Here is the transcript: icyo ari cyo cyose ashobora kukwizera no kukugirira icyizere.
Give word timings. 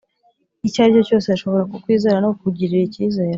icyo 0.67 0.79
ari 0.81 0.93
cyo 0.97 1.03
cyose 1.07 1.27
ashobora 1.35 1.69
kukwizera 1.71 2.17
no 2.23 2.29
kukugirira 2.35 2.83
icyizere. 2.87 3.29